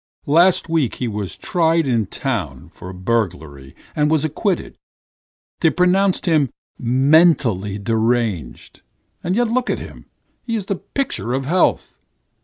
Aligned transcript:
"Last 0.25 0.67
week 0.67 0.95
he 0.95 1.07
was 1.07 1.37
tried 1.37 1.85
in 1.85 1.99
the 1.99 2.05
town 2.07 2.71
for 2.73 2.91
burglary 2.91 3.75
and 3.95 4.09
was 4.09 4.25
acquitted; 4.25 4.79
they 5.59 5.69
pronounced 5.69 6.25
him 6.25 6.49
mentally 6.79 7.77
deranged, 7.77 8.81
and 9.23 9.35
yet 9.35 9.49
look 9.49 9.69
at 9.69 9.77
him, 9.77 10.07
he 10.41 10.55
is 10.55 10.65
the 10.65 10.77
picture 10.77 11.33
of 11.33 11.45
health. 11.45 11.99